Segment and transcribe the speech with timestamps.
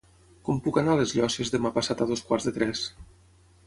[0.47, 2.87] Com puc anar a les Llosses demà passat a dos quarts de tres?